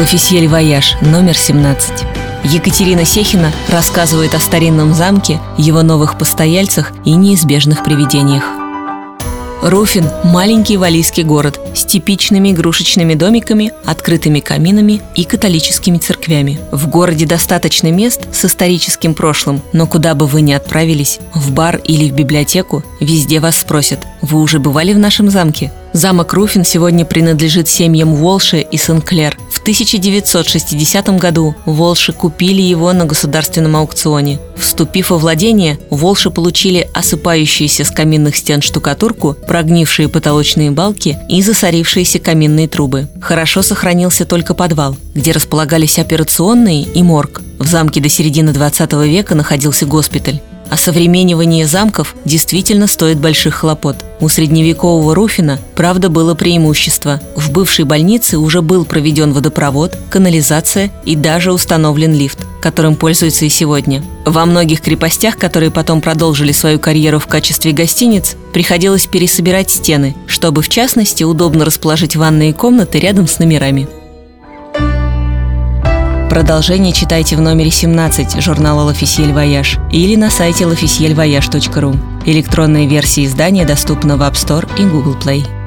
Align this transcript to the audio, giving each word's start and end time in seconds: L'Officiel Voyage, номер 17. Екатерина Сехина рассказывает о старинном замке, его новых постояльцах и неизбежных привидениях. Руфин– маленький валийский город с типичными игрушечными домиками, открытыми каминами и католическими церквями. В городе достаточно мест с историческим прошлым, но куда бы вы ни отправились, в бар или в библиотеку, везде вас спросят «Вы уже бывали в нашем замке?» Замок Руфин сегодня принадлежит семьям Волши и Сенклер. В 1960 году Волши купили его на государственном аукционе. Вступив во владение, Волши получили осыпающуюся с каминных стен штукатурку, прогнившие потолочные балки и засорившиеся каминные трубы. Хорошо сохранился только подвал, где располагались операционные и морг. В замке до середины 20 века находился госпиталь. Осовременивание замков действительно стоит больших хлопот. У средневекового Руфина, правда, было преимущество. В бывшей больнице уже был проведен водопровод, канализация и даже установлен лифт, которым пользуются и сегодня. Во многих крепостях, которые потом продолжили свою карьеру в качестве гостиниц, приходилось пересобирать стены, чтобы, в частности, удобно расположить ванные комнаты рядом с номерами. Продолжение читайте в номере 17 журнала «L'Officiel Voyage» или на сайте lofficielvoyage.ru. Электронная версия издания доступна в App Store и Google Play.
L'Officiel 0.00 0.48
Voyage, 0.48 0.96
номер 1.02 1.36
17. 1.36 1.92
Екатерина 2.44 3.04
Сехина 3.04 3.52
рассказывает 3.68 4.34
о 4.34 4.40
старинном 4.40 4.94
замке, 4.94 5.38
его 5.58 5.82
новых 5.82 6.16
постояльцах 6.16 6.92
и 7.04 7.10
неизбежных 7.10 7.84
привидениях. 7.84 8.42
Руфин– 9.60 10.08
маленький 10.24 10.78
валийский 10.78 11.22
город 11.22 11.60
с 11.74 11.84
типичными 11.84 12.50
игрушечными 12.50 13.12
домиками, 13.12 13.72
открытыми 13.84 14.40
каминами 14.40 15.02
и 15.14 15.24
католическими 15.24 15.98
церквями. 15.98 16.58
В 16.72 16.88
городе 16.88 17.26
достаточно 17.26 17.92
мест 17.92 18.22
с 18.32 18.46
историческим 18.46 19.12
прошлым, 19.12 19.60
но 19.74 19.86
куда 19.86 20.14
бы 20.14 20.26
вы 20.26 20.40
ни 20.40 20.52
отправились, 20.52 21.20
в 21.34 21.52
бар 21.52 21.76
или 21.76 22.08
в 22.08 22.14
библиотеку, 22.14 22.82
везде 23.00 23.38
вас 23.38 23.58
спросят 23.58 24.06
«Вы 24.22 24.40
уже 24.40 24.60
бывали 24.60 24.94
в 24.94 24.98
нашем 24.98 25.28
замке?» 25.28 25.70
Замок 25.92 26.34
Руфин 26.34 26.64
сегодня 26.64 27.04
принадлежит 27.04 27.66
семьям 27.66 28.14
Волши 28.14 28.60
и 28.60 28.76
Сенклер. 28.76 29.36
В 29.50 29.58
1960 29.60 31.18
году 31.18 31.56
Волши 31.66 32.12
купили 32.12 32.62
его 32.62 32.92
на 32.92 33.06
государственном 33.06 33.74
аукционе. 33.74 34.38
Вступив 34.56 35.10
во 35.10 35.18
владение, 35.18 35.80
Волши 35.90 36.30
получили 36.30 36.88
осыпающуюся 36.94 37.84
с 37.84 37.90
каминных 37.90 38.36
стен 38.36 38.62
штукатурку, 38.62 39.36
прогнившие 39.48 40.08
потолочные 40.08 40.70
балки 40.70 41.18
и 41.28 41.42
засорившиеся 41.42 42.20
каминные 42.20 42.68
трубы. 42.68 43.08
Хорошо 43.20 43.62
сохранился 43.62 44.24
только 44.24 44.54
подвал, 44.54 44.96
где 45.14 45.32
располагались 45.32 45.98
операционные 45.98 46.82
и 46.82 47.02
морг. 47.02 47.42
В 47.58 47.66
замке 47.66 48.00
до 48.00 48.08
середины 48.08 48.52
20 48.52 48.92
века 48.92 49.34
находился 49.34 49.86
госпиталь. 49.86 50.40
Осовременивание 50.70 51.66
замков 51.66 52.14
действительно 52.24 52.86
стоит 52.86 53.18
больших 53.18 53.56
хлопот. 53.56 54.04
У 54.20 54.28
средневекового 54.28 55.16
Руфина, 55.16 55.58
правда, 55.74 56.08
было 56.08 56.34
преимущество. 56.34 57.20
В 57.34 57.50
бывшей 57.50 57.84
больнице 57.84 58.38
уже 58.38 58.62
был 58.62 58.84
проведен 58.84 59.32
водопровод, 59.32 59.98
канализация 60.10 60.92
и 61.04 61.16
даже 61.16 61.52
установлен 61.52 62.14
лифт, 62.14 62.46
которым 62.62 62.94
пользуются 62.94 63.46
и 63.46 63.48
сегодня. 63.48 64.04
Во 64.24 64.46
многих 64.46 64.80
крепостях, 64.80 65.36
которые 65.36 65.72
потом 65.72 66.00
продолжили 66.00 66.52
свою 66.52 66.78
карьеру 66.78 67.18
в 67.18 67.26
качестве 67.26 67.72
гостиниц, 67.72 68.36
приходилось 68.52 69.06
пересобирать 69.06 69.70
стены, 69.70 70.14
чтобы, 70.28 70.62
в 70.62 70.68
частности, 70.68 71.24
удобно 71.24 71.64
расположить 71.64 72.14
ванные 72.14 72.52
комнаты 72.52 73.00
рядом 73.00 73.26
с 73.26 73.40
номерами. 73.40 73.88
Продолжение 76.30 76.92
читайте 76.92 77.34
в 77.34 77.40
номере 77.40 77.72
17 77.72 78.40
журнала 78.40 78.82
«L'Officiel 78.82 79.32
Voyage» 79.32 79.78
или 79.90 80.14
на 80.14 80.30
сайте 80.30 80.62
lofficielvoyage.ru. 80.62 82.22
Электронная 82.24 82.86
версия 82.86 83.24
издания 83.24 83.64
доступна 83.64 84.16
в 84.16 84.22
App 84.22 84.34
Store 84.34 84.70
и 84.78 84.84
Google 84.84 85.18
Play. 85.18 85.59